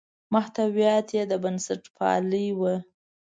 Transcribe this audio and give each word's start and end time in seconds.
محتویات 0.33 1.07
یې 1.15 1.23
د 1.31 1.33
بنسټپالنې 1.43 2.45
وو. 2.59 2.75